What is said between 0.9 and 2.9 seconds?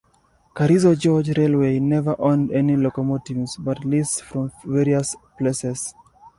Gorge Railway never owned any